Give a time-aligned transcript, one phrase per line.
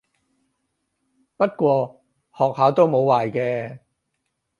[1.37, 2.01] 不過
[2.33, 3.81] 學下都冇壞嘅